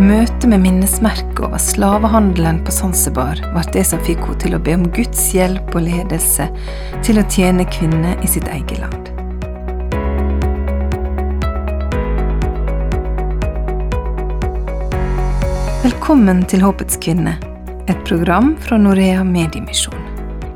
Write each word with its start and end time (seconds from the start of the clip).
Møtet 0.00 0.46
med 0.48 0.62
minnesmerket 0.62 1.42
over 1.44 1.60
slavehandelen 1.60 2.62
på 2.64 2.72
Zanzibar 2.72 3.36
var 3.52 3.66
det 3.74 3.82
som 3.84 4.00
fikk 4.00 4.22
henne 4.24 4.40
til 4.40 4.54
å 4.56 4.60
be 4.64 4.72
om 4.78 4.86
Guds 4.96 5.26
hjelp 5.36 5.74
og 5.76 5.82
ledelse 5.84 6.46
til 7.04 7.20
å 7.20 7.24
tjene 7.28 7.66
kvinner 7.68 8.16
i 8.24 8.30
sitt 8.32 8.48
eget 8.48 8.80
land. 8.80 9.10
Velkommen 15.84 16.46
til 16.48 16.64
Håpets 16.64 16.96
kvinne, 17.04 17.36
et 17.84 18.00
program 18.08 18.54
fra 18.64 18.80
Norea 18.80 19.20
Mediemisjon. 19.20 20.00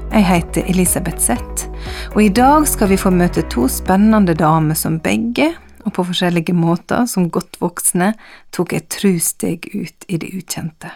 Jeg 0.09 0.25
heter 0.25 0.73
Elisabeth 0.73 1.21
Zett, 1.21 1.67
og 2.15 2.23
i 2.25 2.33
dag 2.33 2.65
skal 2.71 2.95
vi 2.95 2.97
få 2.97 3.13
møte 3.13 3.45
to 3.53 3.69
spennende 3.69 4.33
damer 4.41 4.79
som 4.79 4.97
begge, 5.05 5.53
og 5.85 5.93
på 5.93 6.05
forskjellige 6.11 6.57
måter, 6.57 7.07
som 7.07 7.31
godt 7.31 7.61
voksne, 7.61 8.15
tok 8.53 8.73
et 8.77 8.89
trusteg 8.93 9.69
ut 9.75 10.09
i 10.09 10.21
det 10.21 10.33
ukjente. 10.35 10.95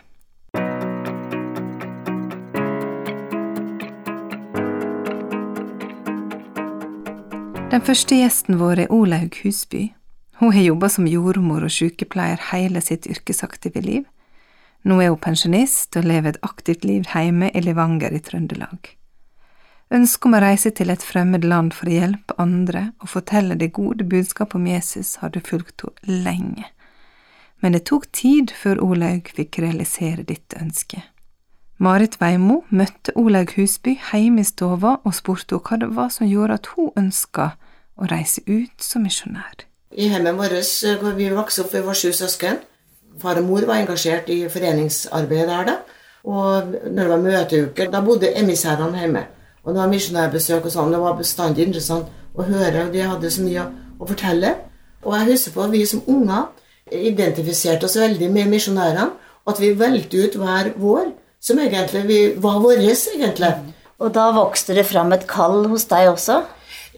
Den 7.68 7.84
første 7.84 8.16
gjesten 8.16 8.56
vår 8.58 8.86
er 8.86 8.92
Olaug 8.92 9.36
Husby. 9.44 9.90
Hun 10.40 10.54
har 10.54 10.64
jobba 10.64 10.88
som 10.88 11.06
jordmor 11.06 11.66
og 11.66 11.72
sykepleier 11.74 12.40
hele 12.52 12.80
sitt 12.80 13.06
yrkesaktive 13.10 13.82
liv. 13.84 14.06
Nå 14.88 15.00
er 15.02 15.12
hun 15.12 15.20
pensjonist 15.20 15.98
og 16.00 16.08
lever 16.08 16.32
et 16.32 16.44
aktivt 16.46 16.86
liv 16.88 17.04
hjemme 17.12 17.50
i 17.52 17.62
Levanger 17.62 18.14
i 18.14 18.22
Trøndelag. 18.24 18.97
Ønsket 19.88 20.26
om 20.28 20.34
å 20.36 20.40
reise 20.44 20.70
til 20.76 20.90
et 20.92 21.04
fremmed 21.04 21.46
land 21.48 21.72
for 21.72 21.88
å 21.88 21.94
hjelpe 21.94 22.34
andre 22.36 22.90
og 23.00 23.08
fortelle 23.08 23.56
det 23.56 23.70
gode 23.76 24.04
budskapet 24.04 24.58
om 24.58 24.66
Jesus 24.68 25.14
hadde 25.22 25.40
fulgt 25.40 25.86
henne 25.86 26.18
lenge, 26.26 26.66
men 27.60 27.72
det 27.72 27.86
tok 27.88 28.04
tid 28.12 28.52
før 28.52 28.82
Olaug 28.84 29.30
fikk 29.34 29.58
realisere 29.64 30.26
dette 30.28 30.60
ønsket. 30.60 31.06
Marit 31.78 32.18
Veimo 32.20 32.64
møtte 32.68 33.14
Olaug 33.16 33.54
Husby 33.56 33.94
hjemme 34.10 34.42
i 34.42 34.46
stova 34.46 34.98
og 35.06 35.14
spurte 35.14 35.56
hva 35.56 35.78
det 35.80 35.88
var 35.96 36.10
som 36.10 36.28
gjorde 36.28 36.58
at 36.58 36.70
hun 36.74 36.90
ønska 36.98 37.52
å 37.96 38.08
reise 38.10 38.42
ut 38.46 38.82
som 38.82 39.06
misjonær. 39.06 39.64
I 39.94 40.10
hjemmet 40.10 40.36
vårt 40.36 41.00
hvor 41.00 41.16
vi 41.16 41.30
vokste 41.32 41.64
opp, 41.64 41.72
vi 41.72 41.84
var 41.86 41.96
sju 41.96 42.10
søsken. 42.12 42.60
Far 43.22 43.40
og 43.40 43.48
mor 43.48 43.64
var 43.66 43.80
engasjert 43.80 44.28
i 44.30 44.44
foreningsarbeidet 44.52 45.48
der, 45.48 45.70
da. 45.70 45.76
Og 46.28 46.74
når 46.90 46.98
det 46.98 47.08
var 47.08 47.24
møteuker, 47.24 47.90
da 47.90 48.02
bodde 48.04 48.34
emissærene 48.36 49.00
hjemme. 49.00 49.24
Og 49.64 49.74
det 49.74 49.80
var 49.82 49.90
misjonærbesøk 49.92 50.66
og 50.68 50.74
sånn. 50.74 50.94
Det 50.94 51.02
var 51.02 51.18
bestandig 51.18 51.66
interessant 51.66 52.08
å 52.38 52.46
høre, 52.46 52.86
og 52.86 52.94
de 52.94 53.04
hadde 53.04 53.32
så 53.32 53.44
mye 53.44 53.64
å 53.98 54.08
fortelle. 54.08 54.54
Og 55.04 55.14
jeg 55.16 55.30
husker 55.32 55.54
på 55.54 55.64
at 55.64 55.74
vi 55.74 55.84
som 55.86 56.04
unger 56.10 56.46
identifiserte 56.94 57.88
oss 57.88 57.98
veldig 58.00 58.30
med 58.32 58.52
misjonærene. 58.52 59.10
Og 59.44 59.54
at 59.54 59.62
vi 59.62 59.72
valgte 59.80 60.24
ut 60.24 60.36
hver 60.36 60.72
vår, 60.76 61.12
som 61.40 61.60
egentlig 61.62 62.04
vi 62.08 62.20
var 62.36 62.58
vår, 62.60 62.82
egentlig. 62.84 63.52
Og 63.98 64.12
da 64.14 64.28
vokste 64.36 64.76
det 64.76 64.86
fram 64.86 65.12
et 65.16 65.26
kall 65.30 65.64
hos 65.70 65.86
deg 65.90 66.10
også? 66.12 66.42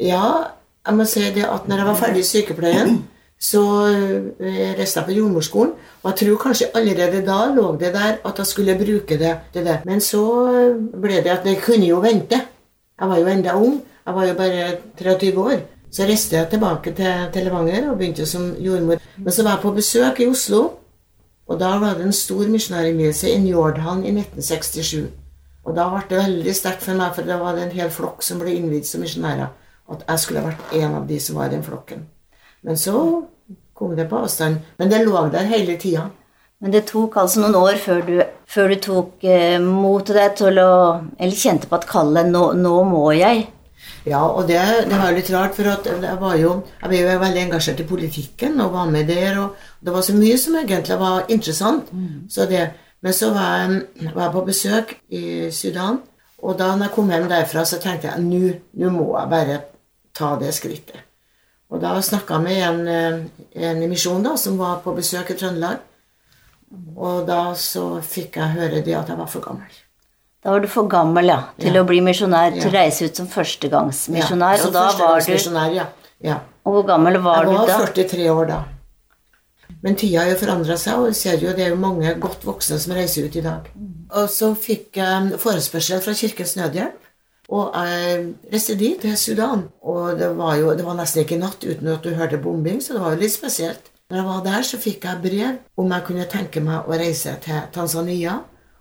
Ja, 0.00 0.50
jeg 0.86 0.96
må 0.96 1.06
si 1.08 1.22
det 1.34 1.46
at 1.46 1.68
når 1.68 1.82
jeg 1.82 1.88
var 1.90 1.98
ferdig 2.00 2.24
i 2.24 2.28
sykepleien, 2.28 3.02
så 3.40 3.62
eh, 3.88 4.76
reiste 4.76 5.00
jeg 5.00 5.08
på 5.08 5.16
jordmorskolen. 5.16 5.72
Og 6.02 6.10
jeg 6.10 6.18
tror 6.20 6.40
kanskje 6.44 6.70
allerede 6.76 7.24
da 7.26 7.40
lå 7.54 7.72
det 7.80 7.92
der 7.94 8.18
at 8.24 8.38
jeg 8.38 8.46
skulle 8.46 8.78
bruke 8.78 9.18
det 9.18 9.34
til 9.52 9.64
det. 9.64 9.80
Men 9.88 10.00
så 10.00 10.24
ble 10.92 11.22
det 11.24 11.32
at 11.38 11.44
det 11.44 11.60
kunne 11.64 11.88
jo 11.88 12.00
vente. 12.04 12.40
Jeg 13.00 13.08
var 13.08 13.18
jo 13.18 13.26
enda 13.26 13.56
ung. 13.56 13.80
Jeg 14.06 14.14
var 14.14 14.26
jo 14.26 14.34
bare 14.34 14.66
23 14.98 15.38
år. 15.38 15.60
Så 15.90 16.04
reiste 16.06 16.36
jeg 16.36 16.50
tilbake 16.50 16.92
til, 16.94 17.30
til 17.32 17.48
Levanger 17.48 17.90
og 17.90 17.96
begynte 17.98 18.26
som 18.26 18.52
jordmor. 18.58 19.00
Men 19.16 19.32
så 19.32 19.42
var 19.42 19.56
jeg 19.56 19.62
på 19.62 19.72
besøk 19.74 20.20
i 20.20 20.28
Oslo, 20.30 20.60
og 21.50 21.58
da 21.60 21.70
var 21.82 21.96
det 21.98 22.06
en 22.06 22.12
stor 22.12 22.46
misjonærinnvielse 22.46 23.30
i 23.30 23.38
Njordhallen 23.42 24.04
i 24.04 24.12
1967. 24.20 25.08
Og 25.64 25.76
da 25.76 25.88
ble 25.90 26.04
det 26.10 26.20
veldig 26.20 26.54
sterkt 26.54 26.84
for 26.86 26.94
meg, 26.94 27.10
for 27.14 27.26
da 27.26 27.40
var 27.40 27.56
det 27.56 27.66
en 27.66 27.74
hel 27.74 27.90
flokk 27.90 28.22
som 28.22 28.38
ble 28.38 28.54
innvidd 28.54 28.86
som 28.86 29.02
misjonærer. 29.02 29.50
At 29.90 30.06
jeg 30.06 30.22
skulle 30.22 30.46
vært 30.46 30.74
en 30.78 30.94
av 31.00 31.08
de 31.08 31.18
som 31.20 31.40
var 31.40 31.50
i 31.50 31.56
den 31.56 31.66
flokken. 31.66 32.06
Men 32.66 32.78
så 32.78 32.96
kom 33.74 33.96
det 33.96 34.08
på 34.10 34.20
avstand. 34.20 34.60
Men 34.76 34.90
det 34.90 35.04
lå 35.04 35.26
der 35.32 35.48
hele 35.48 35.76
tida. 35.80 36.08
Men 36.60 36.74
det 36.74 36.82
tok 36.90 37.16
altså 37.16 37.40
noen 37.40 37.56
år 37.56 37.78
før 37.80 38.02
du, 38.04 38.18
før 38.50 38.68
du 38.68 38.76
tok 38.84 39.24
eh, 39.24 39.56
motet 39.64 40.18
deg 40.18 40.36
til 40.42 40.60
å 40.60 40.72
Eller 41.16 41.38
kjente 41.38 41.70
på 41.70 41.78
at 41.78 41.88
kallet 41.88 42.28
nå, 42.28 42.50
nå, 42.52 42.74
må 42.84 43.06
jeg'? 43.16 43.46
Ja, 44.04 44.20
og 44.28 44.44
det, 44.48 44.60
det 44.88 44.98
var 45.00 45.16
litt 45.16 45.30
rart, 45.32 45.56
for 45.56 45.70
at 45.72 45.88
jeg 45.88 46.20
var 46.20 46.36
jo 46.36 46.52
Jeg 46.82 46.92
ble 46.92 47.00
jo 47.00 47.16
veldig 47.22 47.42
engasjert 47.46 47.80
i 47.80 47.88
politikken 47.88 48.60
og 48.60 48.74
var 48.76 48.92
med 48.92 49.08
der, 49.08 49.40
og 49.40 49.56
det 49.80 49.96
var 49.96 50.04
så 50.04 50.16
mye 50.16 50.36
som 50.40 50.60
egentlig 50.60 51.00
var 51.00 51.32
interessant. 51.32 51.88
Mm. 51.92 52.28
Så 52.28 52.44
det, 52.48 52.70
men 53.00 53.16
så 53.16 53.32
var 53.32 53.56
jeg, 53.56 53.82
var 54.12 54.26
jeg, 54.26 54.32
på 54.36 54.44
besøk 54.44 54.96
i 55.08 55.24
Sudan, 55.50 56.02
og 56.42 56.58
da 56.58 56.74
når 56.74 56.90
jeg 56.90 56.94
kom 56.96 57.12
hjem 57.12 57.28
derfra, 57.28 57.64
så 57.64 57.80
tenkte 57.80 58.12
jeg 58.12 58.20
nå 58.20 58.92
må 58.92 59.14
jeg 59.16 59.32
bare 59.32 59.60
ta 60.16 60.34
det 60.40 60.52
skrittet. 60.56 61.09
Og 61.70 61.78
da 61.82 61.92
snakka 62.02 62.38
jeg 62.38 62.46
med 62.46 62.62
en, 62.66 62.80
eh, 62.88 63.68
en 63.70 63.82
i 63.82 63.90
misjonen 63.90 64.38
som 64.38 64.58
var 64.58 64.80
på 64.84 64.94
besøk 64.96 65.30
i 65.30 65.38
Trøndelag. 65.38 65.78
Og 66.96 67.26
da 67.26 67.52
så 67.58 68.00
fikk 68.02 68.38
jeg 68.38 68.56
høre 68.56 68.82
det 68.82 68.94
at 68.94 69.08
jeg 69.10 69.18
var 69.18 69.30
for 69.30 69.42
gammel. 69.44 69.78
Da 70.40 70.54
var 70.54 70.62
du 70.62 70.68
for 70.72 70.88
gammel, 70.88 71.28
ja, 71.28 71.40
til 71.60 71.74
ja. 71.76 71.82
å 71.82 71.86
bli 71.88 72.00
misjonær, 72.00 72.54
til 72.56 72.70
å 72.70 72.72
reise 72.72 73.10
ut 73.10 73.18
som 73.18 73.26
førstegangsmisjonær. 73.28 74.54
Ja, 74.56 74.60
som 74.62 74.70
og 74.70 74.76
da 74.78 74.84
var 74.96 75.20
du 75.20 75.74
ja. 75.76 75.86
ja. 76.24 76.38
Og 76.64 76.78
hvor 76.78 76.86
gammel 76.88 77.18
var, 77.20 77.44
du 77.44 77.52
da? 77.52 77.66
Jeg 77.68 77.80
var 77.82 77.92
43 77.98 78.30
år 78.32 78.48
da. 78.48 78.60
Men 79.84 79.96
tida 80.00 80.24
har 80.24 80.30
jo 80.32 80.38
forandra 80.40 80.76
seg, 80.80 80.96
og 80.96 81.10
vi 81.10 81.18
ser 81.18 81.44
jo 81.44 81.52
det 81.56 81.66
er 81.66 81.74
jo 81.74 81.80
mange 81.80 82.14
godt 82.20 82.44
voksne 82.48 82.78
som 82.80 82.96
reiser 82.96 83.28
ut 83.28 83.36
i 83.36 83.44
dag. 83.44 83.68
Og 84.16 84.26
så 84.32 84.50
fikk 84.58 84.98
jeg 85.00 85.40
forespørsel 85.40 86.02
fra 86.04 86.16
Kirkens 86.16 86.56
Nødhjelp, 86.58 87.09
og 87.50 87.74
jeg 87.74 88.26
reiste 88.52 88.76
dit, 88.78 88.98
til 89.02 89.16
Sudan. 89.18 89.64
Og 89.82 90.18
det 90.18 90.30
var 90.38 90.56
jo 90.60 90.74
det 90.78 90.86
var 90.86 90.98
nesten 90.98 91.24
ikke 91.24 91.40
natt 91.40 91.64
uten 91.66 91.90
at 91.90 92.04
du 92.04 92.14
hørte 92.14 92.38
bombing, 92.38 92.78
så 92.82 92.94
det 92.94 93.02
var 93.02 93.16
jo 93.16 93.22
litt 93.24 93.34
spesielt. 93.34 93.90
Når 94.10 94.18
jeg 94.18 94.26
var 94.26 94.44
der, 94.44 94.66
så 94.66 94.78
fikk 94.82 95.06
jeg 95.06 95.22
brev 95.22 95.58
om 95.78 95.92
jeg 95.94 96.06
kunne 96.06 96.28
tenke 96.30 96.62
meg 96.62 96.86
å 96.86 96.98
reise 96.98 97.36
til 97.42 97.66
Tanzania 97.74 98.40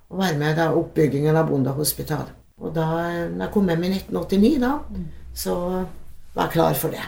og 0.10 0.22
være 0.22 0.38
med 0.42 0.58
i 0.58 0.68
oppbyggingen 0.82 1.38
av 1.38 1.50
Bonda 1.52 1.74
hospital. 1.78 2.32
Og 2.60 2.74
da 2.76 2.88
når 3.30 3.44
jeg 3.46 3.54
kom 3.54 3.70
hjem 3.70 3.86
i 3.86 3.92
1989, 4.00 4.56
da, 4.64 4.74
så 5.38 5.56
var 6.34 6.48
jeg 6.48 6.56
klar 6.58 6.80
for 6.82 6.94
det. 6.94 7.06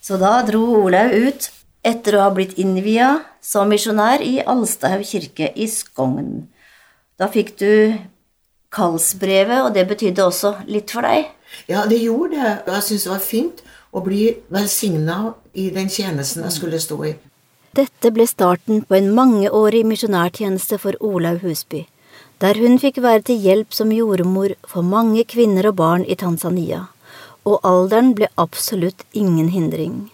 Så 0.00 0.20
da 0.20 0.38
dro 0.44 0.62
Olaug 0.82 1.16
ut 1.16 1.48
etter 1.84 2.16
å 2.16 2.26
ha 2.26 2.32
blitt 2.36 2.58
innvia 2.60 3.14
som 3.44 3.72
misjonær 3.72 4.20
i 4.24 4.38
Alstahaug 4.44 5.04
kirke 5.08 5.48
i 5.56 5.68
Skogn. 5.68 6.48
Da 7.20 7.28
fikk 7.32 7.56
du 7.60 7.72
kallsbrevet, 8.74 9.64
og 9.64 9.74
det 9.74 9.86
betydde 9.90 10.24
også 10.24 10.54
litt 10.70 10.94
for 10.94 11.06
deg? 11.06 11.30
Ja, 11.70 11.86
det 11.90 11.98
gjorde 12.02 12.36
det. 12.36 12.52
Jeg 12.66 12.86
syntes 12.86 13.06
det 13.06 13.12
var 13.12 13.24
fint 13.24 13.62
å 13.90 14.02
bli 14.04 14.22
velsigna 14.54 15.18
i 15.58 15.70
den 15.74 15.90
tjenesten 15.90 16.46
jeg 16.46 16.56
skulle 16.56 16.82
stå 16.82 17.00
i. 17.08 17.14
Dette 17.74 18.10
ble 18.14 18.26
starten 18.26 18.82
på 18.86 18.96
en 18.98 19.10
mangeårig 19.14 19.84
misjonærtjeneste 19.86 20.78
for 20.82 20.98
Olaug 21.06 21.42
Husby, 21.44 21.84
der 22.42 22.58
hun 22.58 22.78
fikk 22.82 22.98
være 23.02 23.26
til 23.28 23.42
hjelp 23.42 23.74
som 23.74 23.92
jordmor 23.94 24.56
for 24.66 24.86
mange 24.86 25.22
kvinner 25.28 25.68
og 25.70 25.76
barn 25.82 26.06
i 26.06 26.18
Tanzania, 26.18 26.88
og 27.46 27.62
alderen 27.66 28.14
ble 28.18 28.30
absolutt 28.42 29.04
ingen 29.12 29.52
hindring. 29.54 30.08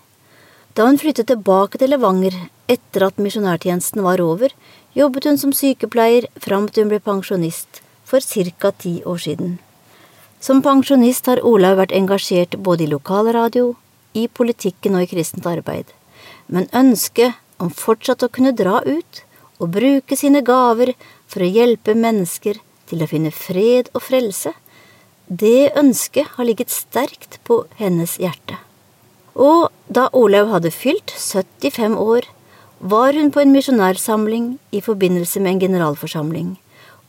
Da 0.77 0.84
hun 0.84 1.00
flyttet 1.00 1.31
tilbake 1.31 1.81
til 1.81 1.94
Levanger 1.94 2.37
etter 2.69 3.06
at 3.09 3.21
misjonærtjenesten 3.23 4.05
var 4.05 4.21
over, 4.21 4.53
jobbet 4.93 5.28
hun 5.28 5.41
som 5.41 5.56
sykepleier 5.56 6.28
fram 6.37 6.69
til 6.69 6.84
hun 6.84 6.93
ble 6.93 7.00
pensjonist 7.05 7.81
for 8.06 8.21
ca. 8.21 8.71
ti 8.71 9.03
år 9.05 9.19
siden. 9.19 9.59
Som 10.41 10.62
pensjonist 10.62 11.27
har 11.27 11.43
Olaug 11.43 11.78
vært 11.81 11.93
engasjert 11.93 12.56
både 12.56 12.85
i 12.85 12.91
lokalradio, 12.91 13.75
i 14.14 14.29
politikken 14.29 14.94
og 14.94 15.03
i 15.03 15.11
kristent 15.11 15.47
arbeid, 15.47 15.91
men 16.47 16.70
ønsket 16.73 17.35
om 17.58 17.70
fortsatt 17.70 18.23
å 18.23 18.32
kunne 18.32 18.55
dra 18.56 18.81
ut 18.87 19.23
og 19.58 19.73
bruke 19.75 20.17
sine 20.17 20.43
gaver 20.44 20.94
for 21.26 21.43
å 21.43 21.50
hjelpe 21.50 21.97
mennesker 21.97 22.61
til 22.87 23.03
å 23.03 23.08
finne 23.11 23.32
fred 23.35 23.91
og 23.94 24.05
frelse, 24.06 24.53
det 25.26 25.73
ønsket 25.75 26.37
har 26.37 26.47
ligget 26.47 26.70
sterkt 26.70 27.41
på 27.44 27.64
hennes 27.81 28.14
hjerte. 28.23 28.61
Og 29.35 29.73
da 29.91 30.06
Olaug 30.17 30.53
hadde 30.53 30.70
fylt 30.73 31.12
75 31.12 31.97
år, 31.99 32.29
var 32.79 33.17
hun 33.17 33.32
på 33.32 33.41
en 33.41 33.53
misjonærsamling 33.53 34.47
i 34.73 34.82
forbindelse 34.85 35.41
med 35.41 35.55
en 35.56 35.61
generalforsamling, 35.67 36.55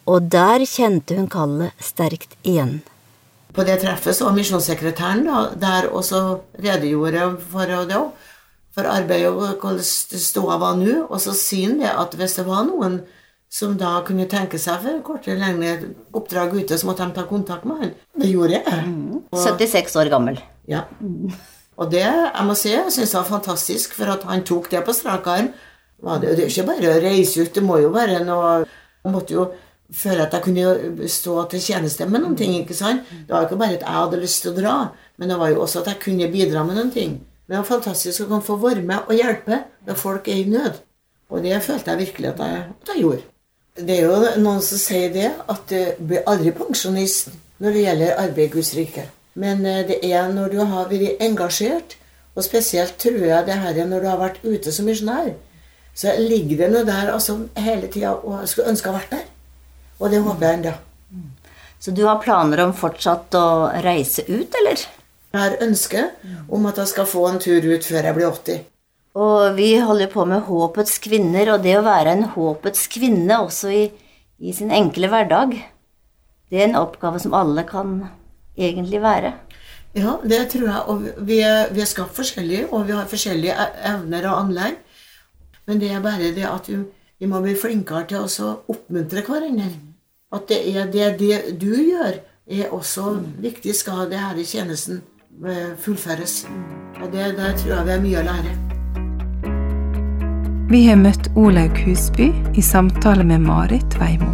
og 0.08 0.30
der 0.32 0.64
kjente 0.66 1.18
hun 1.18 1.28
kallet 1.32 1.76
sterkt 1.84 2.38
igjen. 2.48 2.80
På 3.54 3.66
det 3.68 3.80
treffet 3.82 4.16
så 4.16 4.28
var 4.28 4.38
misjonssekretæren 4.38 5.26
der 5.60 5.90
og 5.90 6.04
så 6.06 6.22
redegjorde 6.62 7.30
for 7.52 7.68
det 7.68 7.98
òg 7.98 8.10
for 8.78 8.86
arbeidet 8.86 9.32
og 9.34 9.58
hvordan 9.58 9.82
ståa 9.82 10.60
var 10.62 10.78
nå. 10.78 11.08
Og 11.10 11.22
så 11.22 11.34
sier 11.34 11.72
han 11.72 11.80
det 11.82 11.94
at 11.94 12.14
hvis 12.20 12.38
det 12.38 12.46
var 12.48 12.68
noen 12.68 13.00
som 13.50 13.78
da 13.80 13.96
kunne 14.06 14.28
tenke 14.30 14.60
seg 14.62 14.84
for 14.84 15.04
kortere 15.08 15.38
eller 15.38 15.56
lengre 15.56 15.94
oppdrag 16.18 16.54
ute, 16.58 16.78
så 16.78 16.90
måtte 16.90 17.08
de 17.08 17.16
ta 17.16 17.24
kontakt 17.26 17.66
med 17.66 17.82
han. 17.82 17.94
Det 18.22 18.30
gjorde 18.30 18.60
jeg. 18.60 18.82
Mm. 18.86 19.22
76 19.34 19.96
år 20.04 20.12
gammel. 20.14 20.42
Ja. 20.70 20.84
Og 21.78 21.92
det 21.94 22.04
jeg 22.04 22.46
må 22.46 22.58
si, 22.58 22.74
jeg 22.74 22.94
syns 22.94 23.16
var 23.16 23.30
fantastisk, 23.30 23.96
for 23.98 24.12
at 24.14 24.26
han 24.28 24.44
tok 24.46 24.70
det 24.74 24.84
på 24.86 24.94
strak 24.94 25.30
arm. 25.32 25.54
det. 26.04 26.20
Det 26.22 26.34
er 26.36 26.44
jo 26.44 26.52
ikke 26.52 26.70
bare 26.70 26.92
å 26.94 27.02
reise 27.02 27.42
ut, 27.42 27.54
det 27.56 27.64
må 27.64 27.80
jo 27.82 27.90
være 27.90 28.24
noe 28.26 28.66
Han 29.06 29.14
måtte 29.14 29.34
jo 29.34 29.46
føle 29.94 30.26
at 30.26 30.34
jeg 30.34 30.44
kunne 30.44 31.08
stå 31.10 31.36
til 31.52 31.64
tjeneste 31.64 32.06
med 32.10 32.24
noen 32.24 32.36
ting. 32.36 32.56
ikke 32.60 32.76
sant? 32.76 33.08
Det 33.08 33.34
var 33.34 33.44
jo 33.44 33.50
ikke 33.50 33.62
bare 33.62 33.78
at 33.78 33.86
jeg 33.86 33.96
hadde 34.00 34.22
lyst 34.22 34.42
til 34.44 34.52
å 34.52 34.58
dra, 34.58 34.76
men 35.18 35.30
det 35.30 35.40
var 35.40 35.50
jo 35.54 35.62
også 35.64 35.82
at 35.82 35.94
jeg 35.94 36.04
kunne 36.04 36.32
bidra 36.32 36.64
med 36.68 36.76
noen 36.76 36.92
ting. 36.92 37.18
Det 37.48 37.56
var 37.56 37.64
fantastisk 37.64 38.26
å 38.26 38.28
kunne 38.28 38.44
få 38.44 38.58
være 38.60 38.84
med 38.84 39.08
og 39.08 39.16
hjelpe 39.16 39.64
når 39.88 40.00
folk 40.00 40.28
er 40.28 40.42
i 40.42 40.50
nød. 40.52 40.82
Og 41.32 41.44
det 41.44 41.62
følte 41.64 41.92
jeg 41.92 42.00
virkelig 42.06 42.30
at 42.34 42.40
jeg, 42.44 42.64
at 42.82 42.94
jeg 42.94 43.04
gjorde. 43.04 43.28
Det 43.78 43.94
er 43.94 44.08
jo 44.08 44.42
noen 44.42 44.62
som 44.66 44.80
sier 44.82 45.12
det, 45.14 45.30
at 45.48 45.70
du 45.70 46.04
blir 46.10 46.26
aldri 46.28 46.52
pensjonist 46.56 47.30
når 47.62 47.76
det 47.76 47.84
gjelder 47.86 48.20
arbeid 48.24 48.46
i 48.48 48.54
Guds 48.56 48.74
rike. 48.78 49.06
Men 49.38 49.66
eh, 49.66 49.84
det 49.88 50.00
er 50.04 50.32
når 50.34 50.54
du 50.54 50.60
har 50.64 50.90
vært 50.90 51.22
engasjert, 51.24 51.98
og 52.38 52.46
spesielt 52.46 52.98
tror 53.02 53.24
jeg 53.26 53.46
det 53.48 53.58
her 53.58 53.78
er 53.78 53.90
når 53.90 54.04
du 54.04 54.10
har 54.10 54.20
vært 54.22 54.44
ute 54.44 54.74
som 54.74 54.86
misjonær, 54.86 55.32
så 55.98 56.14
ligger 56.22 56.64
det 56.64 56.70
noe 56.74 56.86
der 56.86 57.14
altså, 57.14 57.40
hele 57.58 57.90
tida 57.90 58.14
og 58.20 58.42
jeg 58.42 58.52
skulle 58.52 58.74
ønske 58.74 58.92
jeg 58.92 58.98
vært 59.00 59.14
der. 59.16 59.26
Og 60.00 60.12
det 60.14 60.22
håper 60.26 60.46
jeg 60.46 60.60
ennå. 60.60 60.74
Så 61.80 61.94
du 61.94 62.04
har 62.08 62.22
planer 62.22 62.64
om 62.66 62.74
fortsatt 62.74 63.36
å 63.38 63.48
reise 63.86 64.26
ut, 64.28 64.54
eller? 64.62 64.82
Jeg 65.34 65.42
har 65.44 65.62
ønske 65.62 66.04
om 66.50 66.66
at 66.70 66.80
jeg 66.82 66.92
skal 66.94 67.08
få 67.10 67.28
en 67.30 67.40
tur 67.42 67.62
ut 67.62 67.86
før 67.86 68.10
jeg 68.10 68.18
blir 68.18 68.30
80. 68.32 68.66
Og 69.18 69.56
vi 69.58 69.72
holder 69.82 70.10
på 70.12 70.26
med 70.30 70.46
Håpets 70.46 71.00
kvinner, 71.02 71.54
og 71.54 71.64
det 71.66 71.74
å 71.78 71.86
være 71.86 72.14
en 72.14 72.28
håpets 72.36 72.86
kvinne 72.94 73.40
også 73.42 73.72
i, 73.74 73.84
i 74.38 74.54
sin 74.54 74.74
enkle 74.74 75.10
hverdag, 75.10 75.56
det 76.50 76.62
er 76.62 76.70
en 76.70 76.80
oppgave 76.80 77.20
som 77.22 77.34
alle 77.38 77.66
kan 77.68 77.98
egentlig 78.58 79.02
være. 79.04 79.34
Ja, 79.98 80.18
det 80.24 80.44
tror 80.54 80.68
jeg. 80.68 80.82
Og 80.92 81.26
vi 81.26 81.40
er, 81.42 81.72
vi 81.74 81.82
er 81.82 81.90
skapt 81.90 82.14
forskjellige, 82.18 82.68
og 82.72 82.86
vi 82.88 82.96
har 82.96 83.10
forskjellige 83.10 83.56
e- 83.58 83.74
evner 83.92 84.30
og 84.30 84.44
anlegg. 84.44 84.78
Men 85.68 85.82
det 85.82 85.90
er 85.92 86.04
bare 86.06 86.32
det 86.36 86.46
at 86.48 86.70
vi, 86.70 86.78
vi 87.20 87.30
må 87.30 87.42
bli 87.44 87.56
flinkere 87.58 88.06
til 88.12 88.24
å 88.24 88.52
oppmuntre 88.70 89.26
hverandre. 89.26 89.72
At 90.28 90.50
det 90.50 90.76
er 90.76 90.90
det, 90.92 91.20
det 91.20 91.62
du 91.62 91.72
gjør, 91.72 92.18
er 92.48 92.72
også 92.76 93.20
viktig. 93.40 93.76
Skal 93.76 94.10
det 94.12 94.20
her 94.20 94.36
i 94.36 94.44
tjenesten 94.44 95.02
eh, 95.48 95.72
fullføres. 95.80 96.48
Og 97.02 97.12
det, 97.14 97.38
der 97.38 97.56
tror 97.56 97.72
jeg 97.72 97.86
vi 97.86 97.92
har 97.92 98.02
mye 98.04 98.20
å 98.20 98.26
lære. 98.28 98.52
Vi 100.68 100.82
har 100.90 101.00
møtt 101.00 101.32
Olaug 101.40 101.80
Husby 101.86 102.28
i 102.60 102.62
samtale 102.62 103.24
med 103.24 103.40
Marit 103.46 103.96
Veimo. 104.02 104.34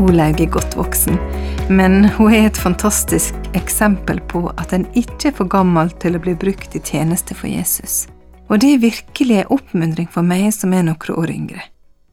Olaug 0.00 0.40
er 0.40 0.48
godt 0.56 0.72
voksen, 0.80 1.20
men 1.68 2.04
hun 2.04 2.32
er 2.34 2.46
et 2.46 2.58
fantastisk 2.58 3.34
eksempel 3.54 4.20
på 4.20 4.46
at 4.56 4.72
en 4.72 4.86
ikke 4.98 5.30
er 5.30 5.36
for 5.36 5.50
gammel 5.50 5.90
til 6.02 6.16
å 6.16 6.22
bli 6.22 6.34
brukt 6.34 6.74
i 6.76 6.80
tjeneste 6.82 7.36
for 7.38 7.50
Jesus. 7.50 8.06
Og 8.48 8.60
det 8.60 8.74
er 8.74 8.82
virkelig 8.82 9.38
en 9.42 9.52
oppmuntring 9.56 10.08
for 10.10 10.26
meg 10.26 10.50
som 10.54 10.74
er 10.74 10.84
noen 10.86 11.14
år 11.16 11.30
yngre. 11.32 11.62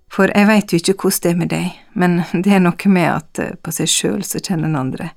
For 0.09 0.31
jeg 0.33 0.49
veit 0.49 0.73
jo 0.73 0.79
ikke 0.79 0.95
hvordan 1.01 1.21
det 1.23 1.31
er 1.31 1.39
med 1.39 1.51
deg, 1.53 1.79
men 1.93 2.19
det 2.33 2.53
er 2.53 2.63
noe 2.63 2.93
med 2.93 3.09
at 3.09 3.41
eh, 3.41 3.57
på 3.61 3.73
seg 3.75 3.91
sjøl 3.91 4.23
så 4.25 4.41
kjenner 4.41 4.69
en 4.69 4.79
andre. 4.79 5.11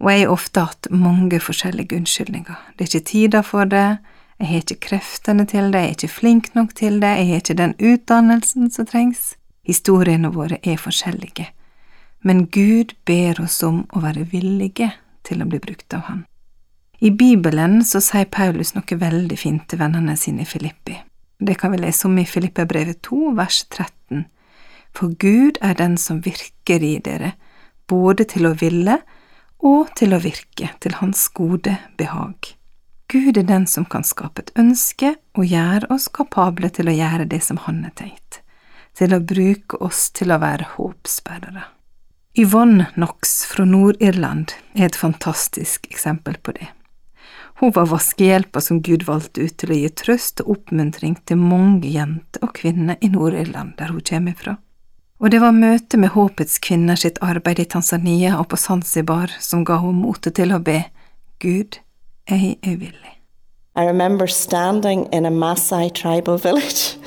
Og 0.00 0.10
jeg 0.10 0.24
har 0.24 0.34
ofte 0.34 0.64
hatt 0.68 0.90
mange 0.90 1.40
forskjellige 1.40 1.96
unnskyldninger. 1.96 2.60
Det 2.76 2.86
er 2.86 2.92
ikke 2.92 3.10
tida 3.10 3.42
for 3.46 3.68
det, 3.70 3.98
jeg 4.40 4.50
har 4.50 4.64
ikke 4.64 4.82
kreftene 4.88 5.46
til 5.46 5.70
det, 5.70 5.80
jeg 5.80 5.90
er 5.90 5.98
ikke 5.98 6.14
flink 6.16 6.54
nok 6.56 6.74
til 6.74 7.00
det, 7.02 7.12
jeg 7.20 7.28
har 7.28 7.44
ikke 7.44 7.60
den 7.60 7.76
utdannelsen 7.78 8.70
som 8.74 8.88
trengs. 8.90 9.34
Historiene 9.64 10.32
våre 10.34 10.58
er 10.62 10.80
forskjellige 10.80 11.53
men 12.24 12.46
Gud 12.46 12.94
ber 13.04 13.40
oss 13.44 13.62
om 13.62 13.82
å 13.92 14.00
være 14.00 14.24
villige 14.32 14.90
til 15.24 15.42
å 15.44 15.48
bli 15.48 15.60
brukt 15.60 15.92
av 15.96 16.06
Han. 16.08 16.22
I 17.04 17.10
Bibelen 17.10 17.82
så 17.84 18.00
sier 18.00 18.24
Paulus 18.32 18.72
noe 18.72 18.96
veldig 18.96 19.36
fint 19.36 19.66
til 19.68 19.80
vennene 19.82 20.16
sine 20.16 20.44
i 20.44 20.48
Filippi. 20.48 20.96
Det 21.38 21.58
kan 21.60 21.74
vi 21.74 21.82
lese 21.82 22.06
om 22.08 22.16
i 22.16 22.24
Filippabrevet 22.24 23.02
2, 23.04 23.34
vers 23.36 23.58
13. 23.68 24.24
For 24.96 25.12
Gud 25.20 25.58
er 25.60 25.76
den 25.76 25.98
som 26.00 26.22
virker 26.24 26.80
i 26.80 26.96
dere, 27.04 27.34
både 27.90 28.24
til 28.30 28.48
å 28.48 28.54
ville 28.56 29.00
og 29.60 29.92
til 29.98 30.16
å 30.16 30.22
virke 30.24 30.70
til 30.80 30.96
Hans 31.02 31.26
gode 31.36 31.76
behag. 31.98 32.54
Gud 33.12 33.36
er 33.36 33.44
den 33.46 33.68
som 33.68 33.84
kan 33.84 34.06
skape 34.06 34.46
et 34.46 34.54
ønske 34.56 35.14
og 35.36 35.44
gjøre 35.44 35.92
oss 35.92 36.08
kapable 36.08 36.72
til 36.72 36.88
å 36.88 36.96
gjøre 36.96 37.28
det 37.28 37.42
som 37.44 37.60
Han 37.68 37.84
er 37.84 37.92
tenkt, 38.00 38.40
til 38.96 39.12
å 39.12 39.20
bruke 39.20 39.76
oss 39.84 40.08
til 40.16 40.32
å 40.32 40.40
være 40.40 40.72
håpsbærere. 40.78 41.68
Yvonne 42.38 42.86
Knox 42.94 43.44
fra 43.44 43.64
Nord-Irland 43.64 44.52
er 44.74 44.88
et 44.88 44.96
fantastisk 44.96 45.86
eksempel 45.86 46.34
på 46.42 46.50
det. 46.52 46.66
Hun 47.60 47.70
var 47.70 47.86
vaskehjelpa 47.86 48.58
som 48.60 48.80
Gud 48.82 49.04
valgte 49.06 49.44
ut 49.46 49.54
til 49.62 49.70
å 49.70 49.76
gi 49.78 49.90
trøst 50.00 50.42
og 50.42 50.50
oppmuntring 50.56 51.14
til 51.30 51.38
mange 51.38 51.92
jenter 51.94 52.42
og 52.42 52.56
kvinner 52.56 52.98
i 52.98 53.12
Nord-Irland, 53.12 53.76
der 53.78 53.92
hun 53.94 54.02
kommer 54.02 54.34
fra. 54.40 54.56
Og 55.22 55.30
det 55.30 55.38
var 55.44 55.54
møtet 55.54 55.94
med 56.02 56.10
Håpets 56.16 56.58
kvinner 56.58 56.98
sitt 56.98 57.22
arbeid 57.22 57.62
i 57.62 57.68
Tanzania 57.70 58.34
og 58.40 58.48
på 58.50 58.58
Zanzibar 58.58 59.30
som 59.38 59.62
ga 59.62 59.78
henne 59.84 60.02
motet 60.02 60.34
til 60.34 60.50
å 60.50 60.58
be 60.58 60.80
Gud, 61.38 61.78
jeg 62.26 62.58
er 62.66 62.76
villig. 62.82 63.14
I 63.78 63.86
remember 63.86 64.26
standing 64.26 65.06
in 65.12 65.24
a 65.24 65.30
Maasai 65.30 65.94
tribal 65.94 66.38
village, 66.38 66.98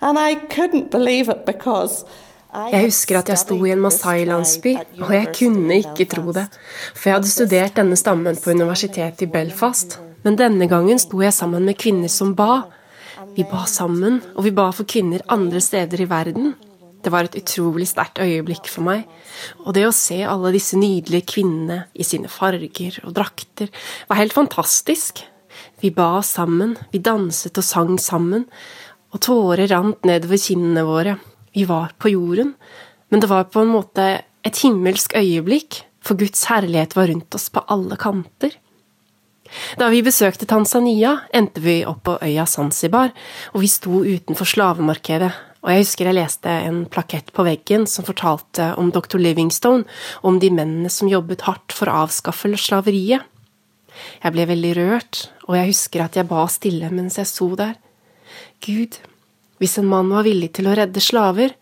and 0.00 0.18
I 0.18 0.40
couldn't 0.48 0.90
believe 0.90 1.28
it 1.28 1.44
because 1.44 2.06
jeg 2.50 2.88
husker 2.88 3.20
at 3.20 3.30
jeg 3.30 3.38
sto 3.38 3.56
i 3.62 3.70
en 3.70 3.82
masai-landsby, 3.84 4.74
og 5.04 5.12
jeg 5.14 5.28
kunne 5.36 5.76
ikke 5.84 6.06
tro 6.10 6.32
det, 6.34 6.48
for 6.94 7.10
jeg 7.10 7.18
hadde 7.18 7.30
studert 7.30 7.76
denne 7.78 7.98
stammen 7.98 8.38
på 8.38 8.54
universitetet 8.56 9.22
i 9.26 9.30
Belfast. 9.30 10.00
Men 10.24 10.36
denne 10.36 10.66
gangen 10.68 10.98
sto 11.00 11.22
jeg 11.22 11.32
sammen 11.36 11.64
med 11.68 11.78
kvinner 11.80 12.10
som 12.12 12.34
ba. 12.36 12.64
Vi 13.36 13.46
ba 13.48 13.62
sammen, 13.70 14.18
og 14.34 14.44
vi 14.48 14.52
ba 14.56 14.66
for 14.74 14.88
kvinner 14.88 15.22
andre 15.30 15.62
steder 15.62 16.02
i 16.02 16.08
verden. 16.10 16.52
Det 17.00 17.12
var 17.12 17.28
et 17.28 17.38
utrolig 17.38 17.86
sterkt 17.88 18.20
øyeblikk 18.20 18.68
for 18.68 18.84
meg. 18.84 19.06
Og 19.64 19.72
det 19.76 19.86
å 19.88 19.94
se 19.96 20.18
alle 20.26 20.52
disse 20.52 20.76
nydelige 20.76 21.30
kvinnene 21.36 21.84
i 21.94 22.04
sine 22.04 22.28
farger 22.28 22.98
og 23.06 23.14
drakter 23.16 23.70
var 24.10 24.20
helt 24.20 24.36
fantastisk. 24.36 25.22
Vi 25.80 25.94
ba 25.94 26.20
sammen, 26.26 26.76
vi 26.92 27.00
danset 27.00 27.56
og 27.56 27.64
sang 27.64 27.96
sammen, 28.02 28.44
og 29.10 29.22
tårer 29.24 29.70
rant 29.70 30.04
nedover 30.06 30.38
kinnene 30.38 30.84
våre. 30.86 31.16
Vi 31.56 31.66
var 31.68 31.94
på 31.98 32.12
jorden, 32.12 32.54
men 33.10 33.20
det 33.20 33.30
var 33.30 33.48
på 33.50 33.64
en 33.64 33.74
måte 33.74 34.08
et 34.46 34.62
himmelsk 34.62 35.16
øyeblikk, 35.18 35.82
for 36.00 36.16
Guds 36.16 36.46
herlighet 36.48 36.96
var 36.96 37.10
rundt 37.10 37.34
oss 37.36 37.50
på 37.52 37.62
alle 37.68 37.98
kanter. 38.00 38.54
Da 39.76 39.88
vi 39.90 40.02
besøkte 40.06 40.46
Tanzania, 40.46 41.16
endte 41.34 41.60
vi 41.60 41.80
opp 41.84 42.04
på 42.06 42.16
øya 42.22 42.46
Zanzibar, 42.46 43.10
og 43.52 43.64
vi 43.64 43.70
sto 43.70 44.02
utenfor 44.06 44.46
slavemarkedet, 44.46 45.30
og 45.60 45.72
jeg 45.72 45.82
husker 45.82 46.08
jeg 46.08 46.16
leste 46.16 46.52
en 46.68 46.84
plakett 46.88 47.34
på 47.36 47.44
veggen 47.44 47.84
som 47.90 48.06
fortalte 48.06 48.70
om 48.80 48.92
dr. 48.94 49.18
Livingstone, 49.20 49.84
om 50.24 50.38
de 50.40 50.48
mennene 50.54 50.88
som 50.92 51.10
jobbet 51.10 51.44
hardt 51.48 51.74
for 51.76 51.90
å 51.90 52.06
avskaffe 52.06 52.54
slaveriet. 52.56 53.26
Jeg 54.22 54.32
ble 54.32 54.46
veldig 54.48 54.72
rørt, 54.78 55.26
og 55.48 55.58
jeg 55.58 55.72
husker 55.74 56.06
at 56.06 56.16
jeg 56.16 56.28
ba 56.30 56.46
stille 56.48 56.88
mens 56.94 57.18
jeg 57.20 57.28
sto 57.28 57.50
der. 57.58 57.74
Gud, 58.64 58.96
hvis 59.60 59.78
en 59.80 59.88
mann 59.90 60.10
var 60.12 60.24
villig 60.26 60.50
til 60.56 60.70
å 60.70 60.76
redde 60.76 61.02
slaver. 61.04 61.52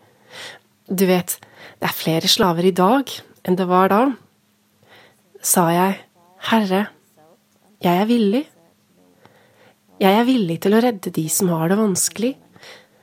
Du 0.87 1.05
vet, 1.09 1.35
det 1.79 1.89
er 1.89 1.95
flere 1.95 2.31
slaver 2.31 2.69
i 2.69 2.75
dag 2.75 3.11
enn 3.47 3.57
det 3.59 3.67
var 3.69 3.91
da. 3.91 4.03
Sa 5.45 5.67
jeg, 5.71 5.99
Herre, 6.49 6.85
jeg 7.83 8.01
er 8.01 8.07
villig. 8.07 8.45
Jeg 9.99 10.15
er 10.15 10.27
villig 10.27 10.57
til 10.63 10.75
å 10.75 10.81
redde 10.83 11.11
de 11.15 11.25
som 11.31 11.51
har 11.51 11.71
det 11.71 11.77
vanskelig, 11.79 12.33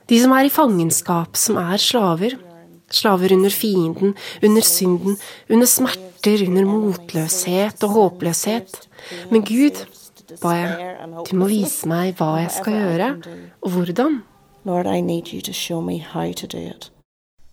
de 0.07 0.19
som 0.21 0.33
er 0.33 0.47
i 0.47 0.53
fangenskap, 0.53 1.37
som 1.37 1.59
er 1.61 1.81
slaver. 1.81 2.37
Slaver 2.93 3.33
under 3.35 3.51
fienden, 3.51 4.13
under 4.39 4.63
synden, 4.63 5.17
under 5.51 5.67
smerter, 5.67 6.45
under 6.47 6.69
motløshet 6.69 7.83
og 7.83 7.95
håpløshet. 7.97 8.77
Men 9.33 9.43
Gud, 9.45 9.81
ba 10.39 10.53
jeg, 10.55 10.95
du 11.27 11.33
må 11.37 11.49
vise 11.51 11.89
meg 11.91 12.15
hva 12.17 12.37
jeg 12.39 12.53
skal 12.55 12.77
gjøre, 12.79 13.11
og 13.59 13.75
hvordan. 13.75 14.21
Lord, 14.67 14.85
I 14.85 15.01
need 15.01 15.33
you 15.33 15.41
to 15.41 15.53
show 15.53 15.81
me 15.81 15.97
how 16.13 16.33
to 16.33 16.47
do 16.47 16.57
it. 16.57 16.91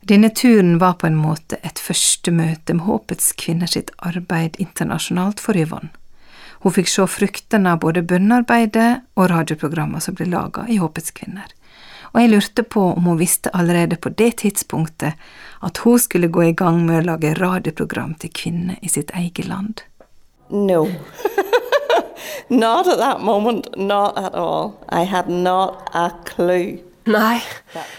Denne 0.00 0.30
turen 0.30 0.78
var 0.78 0.92
på 0.92 1.06
en 1.06 1.14
måte 1.14 1.56
et 1.62 1.78
første 1.78 2.32
møte 2.34 2.74
med 2.74 2.82
Håpets 2.88 3.28
kvinner 3.38 3.70
sitt 3.70 3.92
arbeid 4.02 4.56
internasjonalt 4.58 5.38
for 5.40 5.54
Yvonne. 5.54 5.92
Hun 6.64 6.74
fikk 6.74 6.88
se 6.90 7.04
fruktene 7.06 7.76
av 7.76 7.84
både 7.84 8.02
bønnearbeidet 8.02 8.88
og 9.14 9.28
radioprogrammer 9.30 10.02
som 10.02 10.16
ble 10.18 10.26
laga 10.32 10.64
i 10.66 10.80
Håpets 10.82 11.14
kvinner, 11.14 11.46
og 12.10 12.18
jeg 12.20 12.32
lurte 12.32 12.64
på 12.74 12.82
om 12.96 13.06
hun 13.06 13.20
visste 13.20 13.52
allerede 13.54 13.96
på 13.96 14.10
det 14.10 14.32
tidspunktet 14.42 15.14
at 15.62 15.80
hun 15.84 16.00
skulle 16.02 16.32
gå 16.34 16.48
i 16.48 16.56
gang 16.58 16.80
med 16.88 16.98
å 16.98 17.04
lage 17.12 17.36
radioprogram 17.38 18.16
til 18.18 18.32
kvinner 18.34 18.80
i 18.82 18.90
sitt 18.90 19.14
eget 19.14 19.46
land. 19.46 19.84
No. 20.50 20.88
not 22.50 22.90
at 22.90 22.98
that 22.98 23.22
moment, 23.22 23.70
not 23.78 24.18
at 24.18 24.34
all. 24.34 24.74
I 24.88 25.04
had 25.04 25.30
not 25.30 25.94
a 25.94 26.10
clue. 26.26 26.82
Nei, 27.04 27.36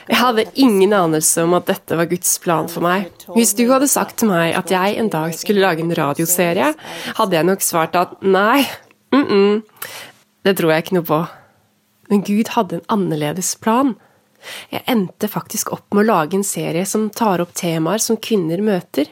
jeg 0.10 0.18
hadde 0.18 0.48
ingen 0.58 0.94
anelse 0.98 1.44
om 1.46 1.54
at 1.54 1.68
dette 1.70 1.98
var 1.98 2.08
Guds 2.10 2.32
plan 2.42 2.70
for 2.72 2.82
meg. 2.86 3.12
Hvis 3.36 3.54
du 3.58 3.68
hadde 3.70 3.90
sagt 3.92 4.18
til 4.22 4.32
meg 4.32 4.56
at 4.58 4.72
jeg 4.74 4.98
en 4.98 5.12
dag 5.14 5.36
skulle 5.38 5.62
lage 5.62 5.86
en 5.86 5.94
radioserie, 5.94 6.72
hadde 7.20 7.38
jeg 7.38 7.46
nok 7.46 7.62
svart 7.62 7.96
at 8.00 8.18
nei, 8.26 8.66
mm 9.14 9.26
-mm, 9.28 9.62
det 10.44 10.58
tror 10.58 10.72
jeg 10.72 10.84
ikke 10.84 10.98
noe 10.98 11.10
på. 11.12 11.28
Men 12.10 12.22
Gud 12.22 12.48
hadde 12.48 12.76
en 12.76 12.90
annerledes 12.90 13.56
plan. 13.62 13.96
Jeg 14.70 14.84
endte 14.88 15.28
faktisk 15.28 15.72
opp 15.72 15.94
med 15.94 16.06
å 16.06 16.12
lage 16.14 16.38
en 16.38 16.44
serie 16.44 16.86
som 16.86 17.10
tar 17.10 17.42
opp 17.42 17.54
temaer 17.54 17.98
som 17.98 18.18
kvinner 18.18 18.62
møter. 18.62 19.06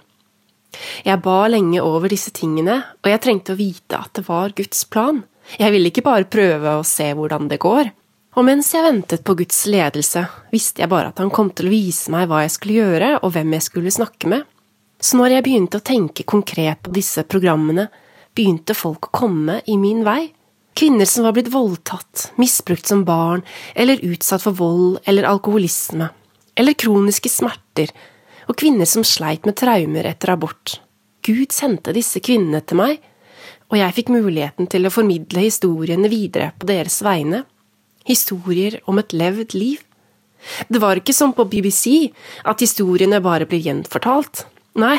Jeg 1.05 1.21
ba 1.21 1.47
lenge 1.47 1.81
over 1.81 2.09
disse 2.09 2.31
tingene, 2.31 2.83
og 3.03 3.09
jeg 3.09 3.21
trengte 3.21 3.53
å 3.53 3.59
vite 3.59 3.97
at 3.97 4.13
det 4.13 4.27
var 4.27 4.49
Guds 4.49 4.85
plan. 4.85 5.23
Jeg 5.59 5.71
ville 5.71 5.91
ikke 5.91 6.05
bare 6.05 6.29
prøve 6.29 6.79
å 6.79 6.85
se 6.87 7.11
hvordan 7.13 7.49
det 7.51 7.59
går. 7.59 7.91
Og 8.33 8.45
mens 8.47 8.71
jeg 8.73 8.81
ventet 8.81 9.21
på 9.21 9.35
Guds 9.37 9.59
ledelse, 9.69 10.23
visste 10.49 10.81
jeg 10.81 10.89
bare 10.89 11.11
at 11.11 11.19
han 11.21 11.29
kom 11.33 11.51
til 11.53 11.69
å 11.69 11.73
vise 11.73 12.09
meg 12.13 12.25
hva 12.29 12.41
jeg 12.41 12.55
skulle 12.55 12.79
gjøre, 12.79 13.09
og 13.21 13.35
hvem 13.35 13.53
jeg 13.53 13.65
skulle 13.67 13.93
snakke 13.93 14.31
med. 14.31 14.47
Så 14.97 15.19
når 15.19 15.35
jeg 15.35 15.45
begynte 15.45 15.77
å 15.77 15.85
tenke 15.85 16.25
konkret 16.25 16.81
på 16.81 16.93
disse 16.95 17.25
programmene, 17.29 17.89
begynte 18.33 18.73
folk 18.73 19.09
å 19.09 19.13
komme 19.13 19.59
i 19.69 19.77
min 19.77 20.01
vei. 20.07 20.31
Kvinner 20.73 21.05
som 21.05 21.27
var 21.27 21.35
blitt 21.37 21.51
voldtatt, 21.53 22.31
misbrukt 22.41 22.89
som 22.89 23.03
barn, 23.05 23.43
eller 23.77 24.01
utsatt 24.01 24.41
for 24.41 24.57
vold 24.57 24.97
eller 25.05 25.29
alkoholisme, 25.29 26.09
eller 26.57 26.73
kroniske 26.73 27.29
smerter, 27.29 27.93
og 28.49 28.57
kvinner 28.57 28.89
som 28.89 29.05
sleit 29.05 29.45
med 29.45 29.59
traumer 29.61 30.09
etter 30.09 30.33
abort. 30.33 30.79
Gud 31.23 31.53
sendte 31.53 31.93
disse 31.93 32.17
kvinnene 32.23 32.65
til 32.65 32.81
meg, 32.81 32.97
og 33.69 33.77
jeg 33.77 33.93
fikk 33.99 34.09
muligheten 34.15 34.65
til 34.69 34.89
å 34.89 34.93
formidle 34.93 35.45
historiene 35.45 36.09
videre 36.09 36.49
på 36.57 36.65
deres 36.69 36.97
vegne 37.05 37.45
historier 38.07 38.79
om 38.89 38.99
et 39.01 39.13
levd 39.13 39.55
liv. 39.57 39.81
Det 40.67 40.81
var 40.83 40.99
ikke 40.99 41.15
som 41.15 41.31
på 41.35 41.45
BBC, 41.47 42.11
at 42.43 42.63
historiene 42.63 43.21
bare 43.23 43.47
blir 43.47 43.63
gjenfortalt. 43.63 44.45
Nei, 44.79 44.97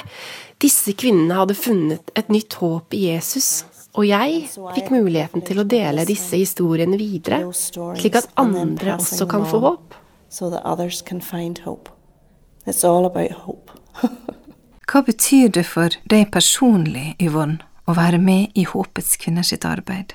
disse 0.62 0.94
kvinnene 0.96 1.36
hadde 1.40 1.56
funnet 1.58 2.12
et 2.16 2.30
nytt 2.32 2.56
håp 2.60 2.94
i 2.94 3.08
Jesus, 3.10 3.64
og 3.94 4.06
jeg 4.08 4.46
fikk 4.74 4.90
muligheten 4.94 5.44
til 5.46 5.60
å 5.60 5.66
dele 5.68 6.06
disse 6.08 6.38
historiene 6.38 6.98
videre, 6.98 7.42
slik 7.52 8.18
at 8.18 8.30
andre 8.40 8.96
også 8.96 9.28
kan 9.30 9.46
få 9.50 9.60
håp. 9.66 10.00
Hva 14.90 15.00
betyr 15.06 15.52
det 15.54 15.64
for 15.68 15.94
deg 16.10 16.28
personlig, 16.34 17.14
Yvonne, 17.22 17.60
å 17.86 17.94
være 17.96 18.18
med 18.22 18.54
i 18.58 18.66
Håpets 18.68 19.16
kvinner 19.20 19.46
sitt 19.46 19.66
arbeid? 19.68 20.14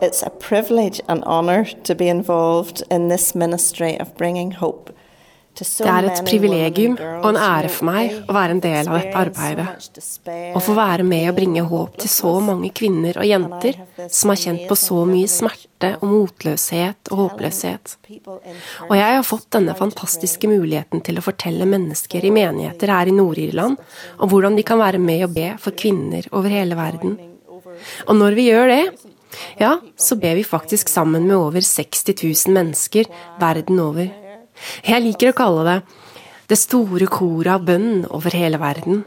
It's 0.00 0.22
a 0.22 0.30
privilege 0.30 1.00
and 1.08 1.24
honor 1.24 1.64
to 1.64 1.94
be 1.94 2.08
involved 2.08 2.82
in 2.90 3.08
this 3.08 3.34
ministry 3.34 3.98
of 4.00 4.16
bringing 4.16 4.52
hope. 4.52 4.92
Det 5.58 5.86
er 5.90 6.06
et 6.06 6.20
privilegium 6.22 6.92
og 7.00 7.32
en 7.32 7.38
ære 7.42 7.70
for 7.72 7.88
meg 7.88 8.12
å 8.30 8.34
være 8.36 8.54
en 8.54 8.60
del 8.62 8.90
av 8.92 8.94
dette 8.94 9.18
arbeidet. 9.18 9.88
Å 10.54 10.62
få 10.62 10.76
være 10.78 11.02
med 11.02 11.24
og 11.32 11.34
bringe 11.40 11.64
håp 11.66 11.96
til 11.98 12.12
så 12.12 12.36
mange 12.44 12.70
kvinner 12.70 13.18
og 13.18 13.26
jenter 13.26 13.80
som 14.06 14.30
har 14.30 14.38
kjent 14.38 14.68
på 14.70 14.78
så 14.78 15.00
mye 15.08 15.26
smerte 15.32 15.96
og 15.98 16.06
motløshet 16.12 17.10
og 17.10 17.24
håpløshet. 17.24 17.96
Og 18.86 18.94
jeg 19.00 19.18
har 19.18 19.26
fått 19.26 19.50
denne 19.58 19.74
fantastiske 19.82 20.46
muligheten 20.46 21.02
til 21.02 21.18
å 21.18 21.26
fortelle 21.26 21.66
mennesker 21.66 22.22
i 22.22 22.34
menigheter 22.38 22.94
her 22.94 23.10
i 23.10 23.18
Nord-Irland 23.18 23.82
om 24.14 24.30
hvordan 24.30 24.54
de 24.54 24.66
kan 24.70 24.78
være 24.78 25.02
med 25.02 25.26
og 25.26 25.34
be 25.34 25.50
for 25.58 25.74
kvinner 25.74 26.30
over 26.30 26.54
hele 26.54 26.78
verden. 26.78 27.18
Og 28.06 28.14
når 28.14 28.38
vi 28.38 28.50
gjør 28.52 28.76
det, 28.76 28.82
ja, 29.60 29.76
så 29.96 30.18
ber 30.20 30.38
vi 30.38 30.44
faktisk 30.46 30.90
sammen 30.92 31.26
med 31.28 31.36
over 31.36 31.64
60 31.64 32.16
000 32.22 32.54
mennesker 32.56 33.08
verden 33.40 33.80
over. 33.82 34.10
Jeg 34.86 35.04
liker 35.04 35.30
å 35.30 35.38
kalle 35.38 35.64
det 35.68 35.78
det 36.48 36.56
store 36.56 37.08
koret 37.12 37.50
av 37.58 37.64
bønn 37.68 38.06
over 38.08 38.32
hele 38.32 38.60
verden. 38.60 39.02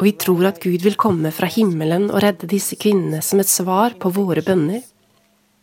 Og 0.00 0.06
vi 0.06 0.12
tror 0.20 0.46
at 0.50 0.60
Gud 0.60 0.84
vil 0.84 0.96
komme 1.00 1.32
fra 1.32 1.48
himmelen 1.48 2.08
og 2.10 2.20
redde 2.24 2.48
disse 2.48 2.76
kvinnene 2.80 3.22
som 3.24 3.40
et 3.40 3.48
svar 3.48 3.96
på 4.00 4.12
våre 4.16 4.44
bønner. 4.44 4.82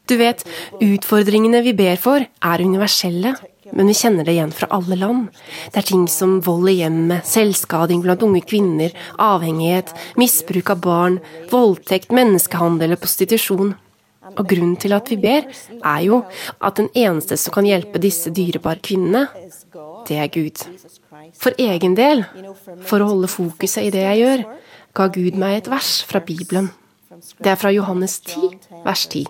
Du 0.08 0.16
vet, 0.18 0.42
utfordringene 0.82 1.62
vi 1.66 1.74
ber 1.78 2.00
for, 2.02 2.24
er 2.24 2.64
universelle, 2.64 3.34
men 3.72 3.90
vi 3.90 3.96
kjenner 3.98 4.28
det 4.28 4.36
igjen 4.36 4.54
fra 4.56 4.70
alle 4.76 4.98
land. 5.00 5.28
Det 5.72 5.82
er 5.82 5.88
ting 5.90 6.06
som 6.12 6.38
vold 6.46 6.70
i 6.72 6.78
hjemmet, 6.82 7.28
selvskading 7.28 8.04
blant 8.06 8.24
unge 8.26 8.44
kvinner, 8.48 8.94
avhengighet, 9.22 9.94
misbruk 10.20 10.72
av 10.74 10.82
barn, 10.86 11.20
voldtekt, 11.52 12.14
menneskehandel 12.16 12.96
og 12.96 13.04
prostitusjon. 13.04 13.76
Og 14.28 14.44
grunnen 14.50 14.76
til 14.80 14.96
at 14.96 15.08
vi 15.12 15.18
ber, 15.24 15.48
er 15.78 16.02
jo 16.04 16.22
at 16.60 16.80
den 16.80 16.90
eneste 16.98 17.38
som 17.40 17.56
kan 17.56 17.68
hjelpe 17.68 18.02
disse 18.04 18.32
dyrebare 18.36 18.84
kvinnene, 18.84 19.28
det 20.08 20.20
er 20.20 20.32
Gud. 20.32 20.64
For 21.38 21.56
egen 21.62 21.96
del, 21.98 22.26
for 22.88 23.04
å 23.04 23.12
holde 23.14 23.32
fokuset 23.32 23.88
i 23.88 23.94
det 23.94 24.04
jeg 24.04 24.24
gjør, 24.24 24.44
ga 24.98 25.08
Gud 25.14 25.40
meg 25.40 25.62
et 25.62 25.72
vers 25.72 26.02
fra 26.08 26.22
Bibelen. 26.24 26.72
Det 27.40 27.50
er 27.54 27.58
fra 27.60 27.72
Johannes 27.74 28.20
10, 28.28 28.60
vers 28.86 29.08
10. 29.10 29.26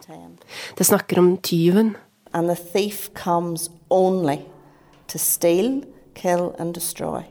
Det 0.78 0.86
snakker 0.88 1.22
om 1.22 1.38
tyven 1.38 1.96
And 2.34 2.50
the 2.50 2.56
thief 2.56 3.14
comes 3.14 3.70
only 3.90 4.40
to 5.08 5.20
steal, 5.20 5.82
kill 6.14 6.54
and 6.60 6.74
destroy. 6.74 7.24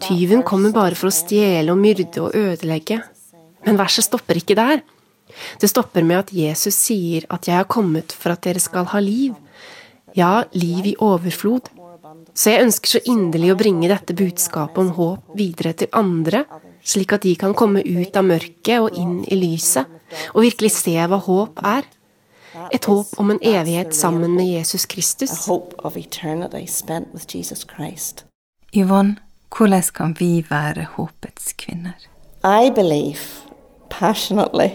Tyven 0.00 0.42
kommer 0.42 0.72
bare 0.72 0.96
for 0.96 1.10
å 1.10 1.14
stjele 1.14 1.74
og 1.74 1.80
myrde 1.80 2.22
og 2.24 2.36
ødelegge. 2.36 3.02
Men 3.66 3.78
verset 3.80 4.06
stopper 4.06 4.38
ikke 4.40 4.56
der. 4.56 4.82
Det 5.60 5.68
stopper 5.68 6.04
med 6.06 6.22
at 6.24 6.32
Jesus 6.32 6.74
sier 6.74 7.26
at 7.28 7.44
'jeg 7.44 7.56
har 7.56 7.64
kommet 7.64 8.12
for 8.12 8.32
at 8.32 8.42
dere 8.42 8.60
skal 8.60 8.84
ha 8.84 8.98
liv'. 8.98 9.36
Ja, 10.14 10.44
liv 10.52 10.86
i 10.86 10.96
overflod. 10.96 11.68
Så 12.34 12.50
jeg 12.50 12.64
ønsker 12.64 12.88
så 12.88 13.00
inderlig 13.04 13.52
å 13.52 13.58
bringe 13.58 13.88
dette 13.88 14.14
budskapet 14.14 14.78
om 14.78 14.90
håp 14.90 15.36
videre 15.36 15.72
til 15.72 15.88
andre, 15.92 16.44
slik 16.84 17.12
at 17.12 17.22
de 17.22 17.34
kan 17.34 17.54
komme 17.54 17.82
ut 17.82 18.16
av 18.16 18.24
mørket 18.24 18.80
og 18.80 18.96
inn 18.96 19.24
i 19.24 19.34
lyset, 19.34 19.86
og 20.34 20.42
virkelig 20.42 20.70
se 20.70 20.94
hva 20.94 21.18
håp 21.18 21.58
er. 21.64 21.84
Et 22.70 22.84
håp 22.84 23.06
om 23.16 23.30
en 23.30 23.38
evighet 23.42 23.94
sammen 23.94 24.34
med 24.34 24.46
Jesus 24.46 24.86
Kristus. 24.86 25.48
Yvonne, 28.76 29.16
hvordan 29.56 29.82
kan 29.94 30.16
vi 30.18 30.44
være 30.50 30.86
håpets 30.96 31.52
kvinner? 31.52 31.96
I 32.44 32.70
believe 32.70 33.20
passionately 33.90 34.70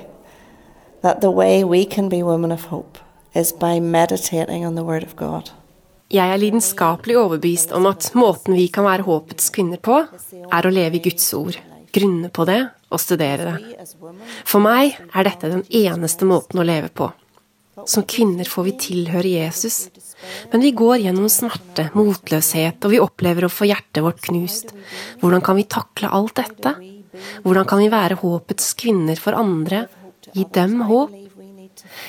that 1.02 1.22
the 1.22 1.32
way 1.32 1.64
we 1.64 1.86
can 1.86 2.10
be 2.10 2.24
women 2.24 2.52
of 2.52 2.66
hope 2.66 3.00
is 3.36 3.54
by 3.54 3.80
meditating 3.80 4.68
on 4.68 4.76
the 4.76 4.84
Word 4.84 5.04
of 5.04 5.16
God. 5.16 5.52
Jeg 6.12 6.28
er 6.34 6.38
lidenskapelig 6.38 7.18
overbevist 7.18 7.72
om 7.72 7.86
at 7.88 8.10
måten 8.16 8.58
vi 8.58 8.68
kan 8.68 8.84
være 8.84 9.06
håpets 9.08 9.50
kvinner 9.56 9.80
på, 9.80 10.02
er 10.52 10.68
å 10.68 10.74
leve 10.74 11.00
i 11.00 11.04
Guds 11.06 11.30
ord, 11.34 11.56
grunne 11.96 12.28
på 12.30 12.46
det 12.50 12.60
og 12.92 13.00
studere 13.00 13.48
det. 13.48 13.86
For 14.44 14.60
meg 14.60 14.98
er 15.14 15.28
dette 15.30 15.54
den 15.54 15.64
eneste 15.70 16.28
måten 16.28 16.60
å 16.60 16.68
leve 16.68 16.92
på. 16.92 17.08
Som 17.88 18.06
kvinner 18.10 18.48
får 18.48 18.68
vi 18.68 18.78
tilhøre 18.86 19.34
Jesus. 19.36 19.90
Men 20.52 20.62
vi 20.62 20.72
går 20.78 21.02
gjennom 21.06 21.30
smerte, 21.32 21.90
motløshet, 21.98 22.78
og 22.86 22.94
vi 22.94 23.02
opplever 23.02 23.48
å 23.48 23.52
få 23.52 23.70
hjertet 23.70 24.04
vårt 24.06 24.22
knust. 24.28 24.76
Hvordan 25.22 25.44
kan 25.46 25.58
vi 25.58 25.68
takle 25.70 26.12
alt 26.14 26.38
dette? 26.38 26.76
Hvordan 27.44 27.68
kan 27.68 27.82
vi 27.82 27.90
være 27.92 28.20
håpets 28.22 28.74
kvinner 28.80 29.20
for 29.20 29.38
andre? 29.38 29.88
Gi 30.32 30.46
dem 30.54 30.82
håp? 30.88 31.18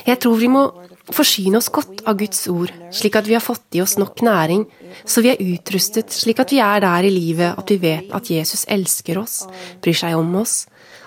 Jeg 0.06 0.18
tror 0.20 0.36
vi 0.38 0.50
må 0.52 0.66
forsyne 1.12 1.58
oss 1.58 1.70
godt 1.72 2.04
av 2.08 2.18
Guds 2.20 2.44
ord, 2.50 2.70
slik 2.94 3.16
at 3.18 3.26
vi 3.28 3.34
har 3.36 3.42
fått 3.42 3.76
i 3.76 3.82
oss 3.82 3.96
nok 3.98 4.22
næring, 4.24 4.64
så 5.04 5.24
vi 5.24 5.32
er 5.32 5.42
utrustet 5.42 6.14
slik 6.14 6.42
at 6.42 6.52
vi 6.54 6.60
er 6.62 6.82
der 6.84 7.08
i 7.08 7.12
livet 7.12 7.58
at 7.58 7.72
vi 7.72 7.80
vet 7.82 8.12
at 8.14 8.30
Jesus 8.30 8.64
elsker 8.70 9.18
oss, 9.22 9.42
bryr 9.82 9.98
seg 9.98 10.18
om 10.18 10.30
oss, 10.38 10.66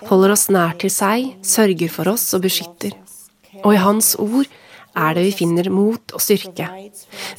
holder 0.09 0.35
oss 0.35 0.49
nær 0.53 0.75
til 0.81 0.91
seg, 0.93 1.35
sørger 1.45 1.91
for 1.91 2.11
oss 2.15 2.27
og 2.35 2.43
beskytter. 2.45 2.97
Og 3.63 3.73
i 3.73 3.81
Hans 3.81 4.15
ord 4.19 4.49
er 4.95 5.15
det 5.15 5.25
vi 5.27 5.33
finner 5.43 5.69
mot 5.73 6.13
og 6.15 6.23
styrke. 6.23 6.67